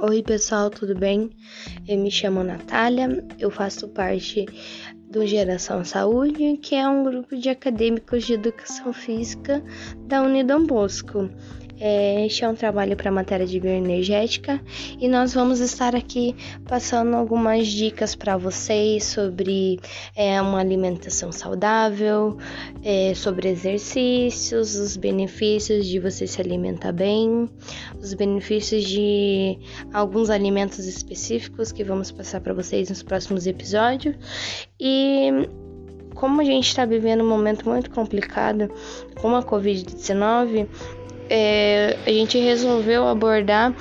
Oi, 0.00 0.22
pessoal, 0.22 0.70
tudo 0.70 0.94
bem? 0.94 1.28
Eu 1.88 1.98
me 1.98 2.08
chamo 2.08 2.44
Natália, 2.44 3.26
eu 3.36 3.50
faço 3.50 3.88
parte 3.88 4.46
do 5.10 5.26
Geração 5.26 5.84
Saúde, 5.84 6.56
que 6.58 6.76
é 6.76 6.88
um 6.88 7.02
grupo 7.02 7.36
de 7.36 7.48
acadêmicos 7.48 8.24
de 8.24 8.34
educação 8.34 8.92
física 8.92 9.60
da 10.06 10.22
Unidom 10.22 10.64
Bosco. 10.66 11.28
É, 11.80 12.26
este 12.26 12.44
é 12.44 12.48
um 12.48 12.54
trabalho 12.54 12.96
para 12.96 13.08
a 13.08 13.12
matéria 13.12 13.46
de 13.46 13.60
bioenergética 13.60 14.60
e 14.98 15.08
nós 15.08 15.32
vamos 15.32 15.60
estar 15.60 15.94
aqui 15.94 16.34
passando 16.66 17.14
algumas 17.14 17.68
dicas 17.68 18.16
para 18.16 18.36
vocês 18.36 19.04
sobre 19.04 19.78
é, 20.16 20.40
uma 20.42 20.58
alimentação 20.58 21.30
saudável, 21.30 22.36
é, 22.82 23.14
sobre 23.14 23.48
exercícios, 23.48 24.74
os 24.74 24.96
benefícios 24.96 25.86
de 25.86 26.00
você 26.00 26.26
se 26.26 26.40
alimentar 26.40 26.92
bem, 26.92 27.48
os 28.00 28.12
benefícios 28.14 28.84
de 28.84 29.58
alguns 29.92 30.30
alimentos 30.30 30.84
específicos 30.86 31.70
que 31.70 31.84
vamos 31.84 32.10
passar 32.10 32.40
para 32.40 32.54
vocês 32.54 32.88
nos 32.88 33.02
próximos 33.02 33.46
episódios. 33.46 34.16
E 34.80 35.48
como 36.18 36.40
a 36.40 36.44
gente 36.44 36.66
está 36.66 36.84
vivendo 36.84 37.22
um 37.22 37.28
momento 37.28 37.68
muito 37.68 37.90
complicado 37.92 38.68
com 39.20 39.36
a 39.36 39.42
Covid-19, 39.42 40.66
é, 41.28 41.96
a 42.06 42.10
gente 42.10 42.38
resolveu 42.38 43.06
abordar 43.06 43.74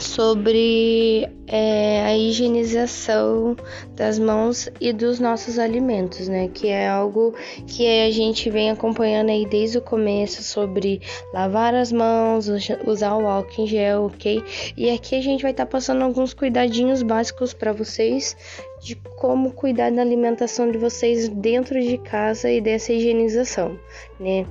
sobre 0.00 1.28
é, 1.46 2.04
a 2.04 2.16
higienização 2.16 3.56
das 3.94 4.18
mãos 4.18 4.68
e 4.80 4.92
dos 4.92 5.20
nossos 5.20 5.58
alimentos, 5.58 6.28
né? 6.28 6.48
Que 6.52 6.68
é 6.68 6.88
algo 6.88 7.34
que 7.66 7.86
a 8.02 8.10
gente 8.10 8.50
vem 8.50 8.70
acompanhando 8.70 9.30
aí 9.30 9.46
desde 9.46 9.78
o 9.78 9.82
começo 9.82 10.42
sobre 10.42 11.00
lavar 11.32 11.74
as 11.74 11.92
mãos, 11.92 12.48
usar 12.86 13.16
o 13.16 13.26
álcool 13.26 13.62
em 13.62 13.66
gel, 13.66 14.06
ok? 14.06 14.42
E 14.76 14.90
aqui 14.90 15.14
a 15.14 15.20
gente 15.20 15.42
vai 15.42 15.52
estar 15.52 15.66
tá 15.66 15.70
passando 15.70 16.02
alguns 16.02 16.34
cuidadinhos 16.34 17.02
básicos 17.02 17.54
para 17.54 17.72
vocês 17.72 18.36
de 18.80 18.94
como 19.16 19.52
cuidar 19.52 19.90
da 19.90 20.02
alimentação 20.02 20.70
de 20.70 20.78
vocês 20.78 21.28
dentro 21.28 21.80
de 21.80 21.96
casa 21.98 22.50
e 22.50 22.60
dessa 22.60 22.92
higienização, 22.92 23.78
né? 24.20 24.46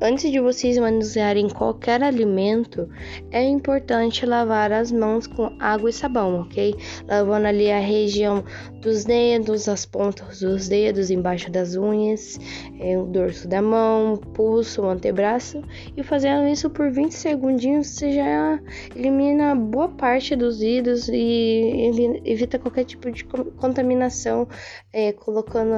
Antes 0.00 0.30
de 0.30 0.40
vocês 0.40 0.76
manusearem 0.76 1.48
qualquer 1.48 2.02
alimento, 2.02 2.88
é 3.30 3.42
importante 3.42 4.26
lavar 4.26 4.72
as 4.72 4.90
mãos 4.90 5.26
com 5.26 5.56
água 5.60 5.90
e 5.90 5.92
sabão, 5.92 6.40
ok? 6.40 6.74
Lavando 7.06 7.46
ali 7.46 7.70
a 7.70 7.78
região 7.78 8.44
dos 8.80 9.04
dedos, 9.04 9.68
as 9.68 9.86
pontas 9.86 10.40
dos 10.40 10.68
dedos, 10.68 11.10
embaixo 11.10 11.50
das 11.50 11.76
unhas, 11.76 12.38
é, 12.78 12.98
o 12.98 13.04
dorso 13.04 13.46
da 13.48 13.62
mão, 13.62 14.14
o 14.14 14.18
pulso, 14.18 14.82
o 14.82 14.88
antebraço. 14.88 15.62
E 15.96 16.02
fazendo 16.02 16.48
isso 16.48 16.68
por 16.68 16.90
20 16.90 17.12
segundinhos, 17.12 17.86
você 17.86 18.12
já 18.12 18.60
elimina 18.94 19.54
boa 19.54 19.88
parte 19.88 20.34
dos 20.34 20.58
vidros 20.58 21.08
e 21.08 22.20
evita 22.24 22.58
qualquer 22.58 22.84
tipo 22.84 23.10
de 23.10 23.24
contaminação, 23.24 24.48
é, 24.92 25.12
colocando 25.12 25.74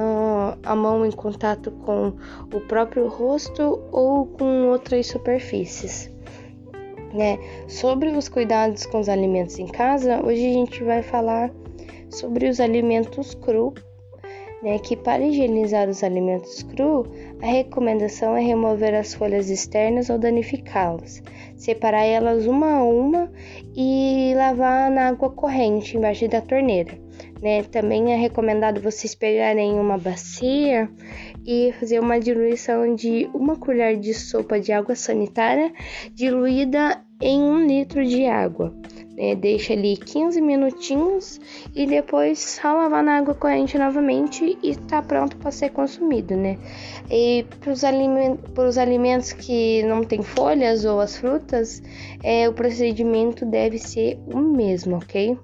a 0.63 0.75
mão 0.75 1.05
em 1.05 1.11
contato 1.11 1.71
com 1.71 2.13
o 2.53 2.59
próprio 2.61 3.07
rosto 3.07 3.81
ou 3.91 4.06
ou 4.07 4.25
com 4.25 4.69
outras 4.69 5.07
superfícies. 5.07 6.09
Né? 7.13 7.37
Sobre 7.67 8.09
os 8.09 8.29
cuidados 8.29 8.85
com 8.85 8.99
os 8.99 9.09
alimentos 9.09 9.59
em 9.59 9.67
casa, 9.67 10.25
hoje 10.25 10.45
a 10.49 10.53
gente 10.53 10.83
vai 10.83 11.01
falar 11.01 11.51
sobre 12.09 12.47
os 12.47 12.59
alimentos 12.59 13.33
cru, 13.33 13.73
né? 14.61 14.79
que 14.79 14.95
para 14.95 15.23
higienizar 15.23 15.89
os 15.89 16.03
alimentos 16.03 16.63
cru, 16.63 17.05
a 17.41 17.45
recomendação 17.45 18.35
é 18.35 18.41
remover 18.41 18.93
as 18.93 19.13
folhas 19.13 19.49
externas 19.49 20.09
ou 20.09 20.17
danificá-las, 20.17 21.21
separar 21.55 22.05
elas 22.05 22.45
uma 22.45 22.77
a 22.77 22.83
uma 22.83 23.31
e 23.75 24.33
lavar 24.35 24.89
na 24.91 25.07
água 25.07 25.29
corrente 25.29 25.97
embaixo 25.97 26.27
da 26.27 26.41
torneira. 26.41 27.06
Né? 27.41 27.63
Também 27.63 28.13
é 28.13 28.15
recomendado 28.15 28.81
vocês 28.81 29.13
pegarem 29.13 29.79
uma 29.79 29.97
bacia 29.97 30.89
e 31.45 31.73
fazer 31.79 31.99
uma 31.99 32.19
diluição 32.19 32.95
de 32.95 33.29
uma 33.33 33.55
colher 33.55 33.97
de 33.97 34.13
sopa 34.13 34.59
de 34.59 34.71
água 34.71 34.95
sanitária 34.95 35.71
diluída 36.13 37.01
em 37.21 37.41
um 37.41 37.65
litro 37.65 38.03
de 38.05 38.25
água. 38.25 38.73
Né? 39.17 39.33
Deixa 39.33 39.73
ali 39.73 39.97
15 39.97 40.39
minutinhos 40.39 41.41
e 41.75 41.87
depois 41.87 42.39
só 42.39 42.73
lavar 42.73 43.03
na 43.03 43.17
água 43.17 43.33
corrente 43.33 43.77
novamente 43.77 44.57
e 44.61 44.69
está 44.69 45.01
pronto 45.01 45.35
para 45.37 45.51
ser 45.51 45.69
consumido, 45.71 46.35
né? 46.37 46.57
E 47.09 47.43
para 47.59 47.71
os 47.71 47.83
alimentos, 47.83 48.77
alimentos 48.77 49.33
que 49.33 49.81
não 49.83 50.03
tem 50.03 50.21
folhas 50.21 50.85
ou 50.85 50.99
as 50.99 51.17
frutas, 51.17 51.81
é, 52.23 52.47
o 52.47 52.53
procedimento 52.53 53.43
deve 53.43 53.79
ser 53.79 54.19
o 54.27 54.37
mesmo, 54.37 54.97
ok? 54.97 55.35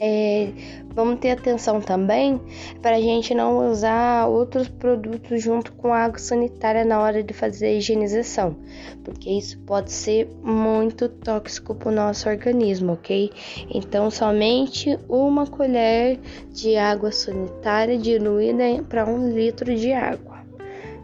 É, 0.00 0.52
vamos 0.94 1.18
ter 1.18 1.32
atenção 1.32 1.80
também 1.80 2.40
para 2.80 2.96
a 2.96 3.00
gente 3.00 3.34
não 3.34 3.68
usar 3.68 4.28
outros 4.28 4.68
produtos 4.68 5.42
junto 5.42 5.72
com 5.72 5.92
água 5.92 6.18
sanitária 6.18 6.84
na 6.84 7.00
hora 7.00 7.20
de 7.20 7.34
fazer 7.34 7.66
a 7.66 7.72
higienização, 7.72 8.56
porque 9.02 9.28
isso 9.28 9.58
pode 9.60 9.90
ser 9.90 10.28
muito 10.40 11.08
tóxico 11.08 11.74
para 11.74 11.88
o 11.88 11.94
nosso 11.94 12.28
organismo, 12.28 12.92
ok? 12.92 13.32
Então, 13.74 14.08
somente 14.08 14.96
uma 15.08 15.46
colher 15.48 16.20
de 16.52 16.76
água 16.76 17.10
sanitária 17.10 17.98
diluída 17.98 18.84
para 18.88 19.04
um 19.04 19.30
litro 19.30 19.74
de 19.74 19.92
água. 19.92 20.38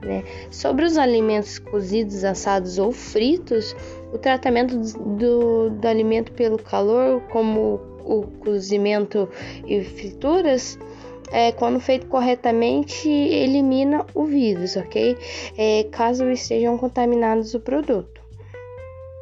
Né? 0.03 0.22
Sobre 0.50 0.84
os 0.84 0.99
alimentos 0.99 1.59
cozidos, 1.59 2.25
assados 2.25 2.78
ou 2.78 2.93
fritos, 2.93 3.75
o 4.12 4.19
tratamento 4.19 4.76
do, 4.76 5.71
do 5.71 5.88
alimento 5.88 6.31
pelo 6.32 6.59
calor, 6.59 7.22
como 7.32 7.94
o 8.04 8.22
cozimento 8.41 9.28
e 9.66 9.82
frituras, 9.82 10.78
é, 11.32 11.53
quando 11.53 11.81
feito 11.81 12.06
corretamente, 12.06 13.09
elimina 13.09 14.06
o 14.15 14.25
vírus, 14.25 14.76
ok? 14.76 15.16
É, 15.56 15.84
caso 15.91 16.31
estejam 16.31 16.76
contaminados 16.78 17.54
o 17.54 17.60
produto. 17.60 18.22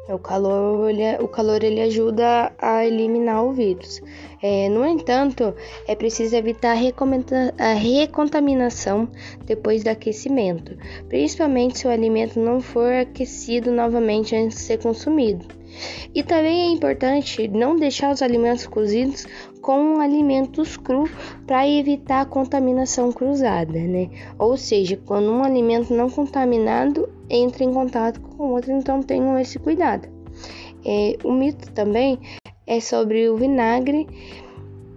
O 0.09 0.19
calor, 0.19 0.89
ele, 0.89 1.15
o 1.23 1.29
calor 1.29 1.63
ele 1.63 1.79
ajuda 1.79 2.51
a 2.59 2.85
eliminar 2.85 3.45
o 3.45 3.53
vírus. 3.53 4.01
É, 4.41 4.67
no 4.67 4.85
entanto, 4.85 5.55
é 5.87 5.95
preciso 5.95 6.35
evitar 6.35 6.75
a, 6.77 7.63
a 7.63 7.73
recontaminação 7.73 9.07
depois 9.45 9.81
do 9.81 9.87
aquecimento, 9.87 10.77
principalmente 11.07 11.79
se 11.79 11.87
o 11.87 11.89
alimento 11.89 12.37
não 12.37 12.59
for 12.59 12.91
aquecido 12.91 13.71
novamente 13.71 14.35
antes 14.35 14.57
de 14.57 14.63
ser 14.63 14.79
consumido. 14.79 15.62
E 16.13 16.23
também 16.23 16.61
é 16.61 16.71
importante 16.71 17.47
não 17.47 17.75
deixar 17.75 18.11
os 18.11 18.21
alimentos 18.21 18.67
cozidos 18.67 19.25
com 19.61 19.99
alimentos 19.99 20.77
crus 20.77 21.09
para 21.47 21.67
evitar 21.67 22.21
a 22.21 22.25
contaminação 22.25 23.11
cruzada, 23.11 23.79
né? 23.79 24.09
Ou 24.37 24.57
seja, 24.57 24.99
quando 25.05 25.31
um 25.31 25.43
alimento 25.43 25.93
não 25.93 26.09
contaminado 26.09 27.09
entra 27.29 27.63
em 27.63 27.73
contato 27.73 28.19
com 28.19 28.51
outro, 28.51 28.71
então 28.71 29.01
tenham 29.01 29.39
esse 29.39 29.57
cuidado. 29.57 30.07
É, 30.85 31.17
o 31.23 31.31
mito 31.31 31.71
também 31.71 32.19
é 32.67 32.79
sobre 32.79 33.29
o 33.29 33.37
vinagre, 33.37 34.05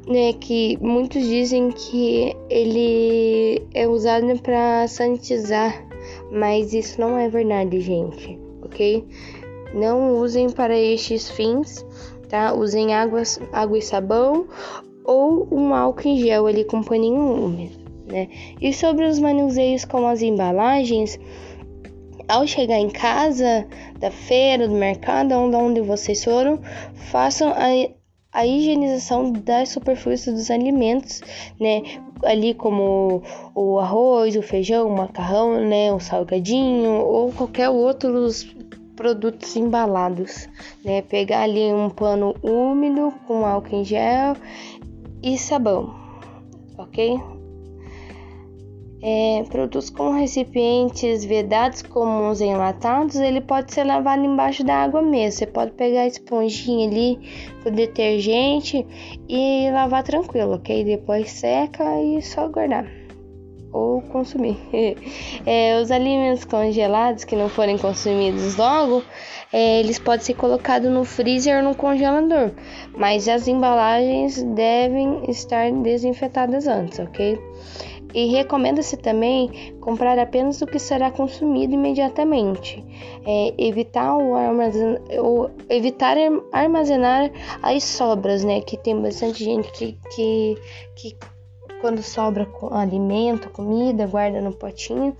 né? 0.06 0.32
Que 0.32 0.76
muitos 0.80 1.22
dizem 1.22 1.70
que 1.70 2.34
ele 2.50 3.62
é 3.72 3.86
usado 3.86 4.26
para 4.40 4.86
sanitizar, 4.88 5.86
mas 6.32 6.74
isso 6.74 7.00
não 7.00 7.16
é 7.16 7.28
verdade, 7.28 7.80
gente, 7.80 8.38
ok? 8.62 9.06
Não 9.74 10.14
usem 10.16 10.50
para 10.50 10.76
estes 10.76 11.30
fins, 11.30 11.84
tá? 12.28 12.54
Usem 12.54 12.94
água, 12.94 13.22
água 13.52 13.78
e 13.78 13.82
sabão 13.82 14.46
ou 15.04 15.46
um 15.50 15.72
álcool 15.74 16.08
em 16.08 16.18
gel 16.18 16.46
ali 16.46 16.64
com 16.64 16.82
paninho 16.82 17.44
úmido, 17.44 17.78
né? 18.06 18.28
E 18.60 18.72
sobre 18.72 19.06
os 19.06 19.18
manuseios 19.18 19.84
com 19.84 20.06
as 20.06 20.20
embalagens, 20.22 21.18
ao 22.28 22.46
chegar 22.46 22.78
em 22.78 22.90
casa, 22.90 23.66
da 23.98 24.10
feira, 24.10 24.66
do 24.66 24.74
mercado, 24.74 25.32
onde 25.34 25.80
vocês 25.80 26.24
foram, 26.24 26.58
façam 26.94 27.50
a, 27.50 27.68
a 28.32 28.46
higienização 28.46 29.32
das 29.32 29.68
superfícies 29.68 30.34
dos 30.34 30.50
alimentos, 30.50 31.22
né? 31.60 31.82
Ali 32.24 32.54
como 32.54 33.22
o 33.54 33.78
arroz, 33.78 34.36
o 34.36 34.42
feijão, 34.42 34.88
o 34.88 34.96
macarrão, 34.96 35.60
né? 35.60 35.92
O 35.92 36.00
salgadinho 36.00 36.90
ou 36.90 37.30
qualquer 37.32 37.68
outros 37.68 38.44
produtos 38.96 39.54
embalados, 39.54 40.48
né? 40.84 41.02
Pegar 41.02 41.42
ali 41.42 41.72
um 41.72 41.90
pano 41.90 42.34
úmido 42.42 43.12
com 43.26 43.44
álcool 43.44 43.76
em 43.76 43.84
gel 43.84 44.34
e 45.22 45.38
sabão, 45.38 45.94
ok? 46.78 47.20
É, 49.02 49.44
produtos 49.50 49.90
com 49.90 50.10
recipientes 50.10 51.24
vedados 51.24 51.82
comuns 51.82 52.40
enlatados, 52.40 53.16
ele 53.16 53.40
pode 53.40 53.72
ser 53.72 53.84
lavado 53.84 54.24
embaixo 54.24 54.64
da 54.64 54.74
água 54.74 55.02
mesmo. 55.02 55.38
Você 55.38 55.46
pode 55.46 55.72
pegar 55.72 56.00
a 56.00 56.06
esponjinha 56.06 56.88
ali 56.88 57.18
com 57.62 57.70
detergente 57.70 58.84
e 59.28 59.70
lavar 59.70 60.02
tranquilo, 60.02 60.54
ok? 60.54 60.82
Depois 60.82 61.30
seca 61.30 61.84
e 62.02 62.20
só 62.22 62.48
guardar 62.48 63.05
ou 63.76 64.02
consumir. 64.02 64.56
é, 65.44 65.78
os 65.80 65.90
alimentos 65.90 66.44
congelados 66.44 67.24
que 67.24 67.36
não 67.36 67.48
forem 67.48 67.76
consumidos 67.76 68.56
logo, 68.56 69.02
é, 69.52 69.80
eles 69.80 69.98
podem 69.98 70.24
ser 70.24 70.34
colocados 70.34 70.90
no 70.90 71.04
freezer 71.04 71.58
ou 71.58 71.70
no 71.70 71.74
congelador, 71.74 72.50
mas 72.96 73.28
as 73.28 73.46
embalagens 73.46 74.42
devem 74.42 75.22
estar 75.28 75.70
desinfetadas 75.70 76.66
antes, 76.66 76.98
ok? 76.98 77.38
E 78.14 78.26
recomenda-se 78.26 78.96
também 78.96 79.74
comprar 79.80 80.18
apenas 80.18 80.62
o 80.62 80.66
que 80.66 80.78
será 80.78 81.10
consumido 81.10 81.74
imediatamente. 81.74 82.82
É, 83.26 83.52
evitar, 83.58 84.16
o 84.16 84.34
armazen... 84.34 84.98
o, 85.20 85.50
evitar 85.68 86.16
armazenar 86.50 87.30
as 87.62 87.84
sobras, 87.84 88.42
né? 88.42 88.62
Que 88.62 88.78
tem 88.78 88.98
bastante 89.02 89.44
gente 89.44 89.70
que, 89.72 89.98
que, 90.14 90.56
que 90.94 91.16
quando 91.86 92.02
sobra 92.02 92.48
alimento, 92.72 93.48
comida, 93.50 94.08
guarda 94.08 94.40
no 94.40 94.52
potinho 94.52 95.16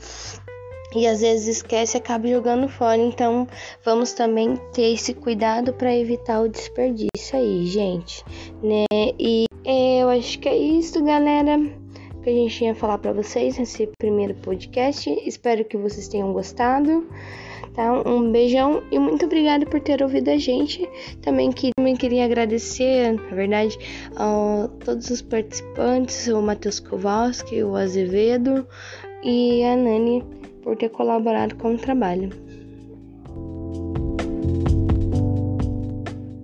e 0.93 1.07
às 1.07 1.21
vezes 1.21 1.59
esquece 1.59 1.97
e 1.97 1.99
acaba 1.99 2.27
jogando 2.27 2.69
fora. 2.69 2.97
Então, 2.97 3.47
vamos 3.85 4.13
também 4.13 4.57
ter 4.73 4.93
esse 4.93 5.15
cuidado 5.15 5.73
para 5.73 5.95
evitar 5.95 6.41
o 6.41 6.49
desperdício 6.49 7.39
aí, 7.39 7.67
gente, 7.67 8.25
né? 8.61 8.85
E 9.17 9.45
é, 9.65 10.03
eu 10.03 10.09
acho 10.09 10.41
que 10.41 10.49
é 10.49 10.57
isso, 10.57 11.05
galera 11.05 11.57
que 12.25 12.31
a 12.31 12.33
gente 12.33 12.57
tinha 12.57 12.75
falar 12.75 12.99
para 12.99 13.13
vocês 13.13 13.57
nesse 13.57 13.89
primeiro 14.01 14.35
podcast. 14.35 15.09
Espero 15.25 15.65
que 15.65 15.77
vocês 15.77 16.09
tenham 16.09 16.33
gostado. 16.33 17.07
Tá? 17.75 17.93
Um 18.09 18.31
beijão 18.31 18.83
e 18.91 18.99
muito 18.99 19.27
obrigada 19.27 19.67
por 19.67 19.81
ter 19.81 20.03
ouvido 20.03 20.31
a 20.31 20.37
gente. 20.37 20.89
Também, 21.23 21.51
que, 21.53 21.71
também 21.77 21.97
queria 21.97 22.25
agradecer, 22.25 23.13
na 23.13 23.35
verdade, 23.35 23.79
a 24.17 24.69
todos 24.85 25.11
os 25.11 25.23
participantes, 25.23 26.29
o 26.29 26.41
Matheus 26.41 26.81
Kowalski, 26.81 27.63
o 27.63 27.77
Azevedo 27.77 28.67
e 29.23 29.63
a 29.65 29.77
Nani 29.77 30.25
por 30.63 30.77
ter 30.77 30.89
colaborado 30.89 31.55
com 31.57 31.75
o 31.75 31.79
trabalho. 31.79 32.46